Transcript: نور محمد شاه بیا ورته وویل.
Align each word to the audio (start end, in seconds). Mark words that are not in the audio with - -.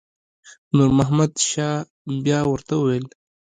نور 0.75 0.89
محمد 0.99 1.31
شاه 1.49 1.75
بیا 2.23 2.39
ورته 2.47 2.73
وویل. 2.77 3.05